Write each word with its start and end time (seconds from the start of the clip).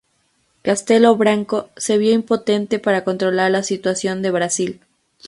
Castelo 0.63 1.15
Branco 1.15 1.69
se 1.77 1.99
vio 1.99 2.11
impotente 2.15 2.79
para 2.79 3.03
controlar 3.03 3.51
la 3.51 3.61
situación 3.61 4.23
de 4.23 4.31
Brasil. 4.31 4.81